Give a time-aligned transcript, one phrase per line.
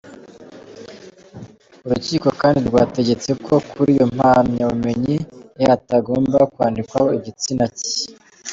[1.85, 5.15] Urukiko kandi rwategetse ko kuri iyo mpamyabumenyi
[5.59, 7.91] ye hatagomba kwandikwaho igitsina cye.